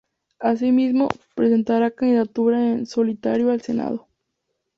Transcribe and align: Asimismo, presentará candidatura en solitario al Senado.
Asimismo, 0.39 1.09
presentará 1.35 1.91
candidatura 1.91 2.71
en 2.71 2.87
solitario 2.87 3.51
al 3.51 3.61
Senado. 3.61 4.07